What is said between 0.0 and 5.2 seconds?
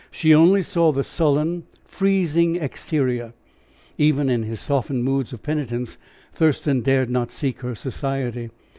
She only saw the sullen, freezing exterior. Even in his softened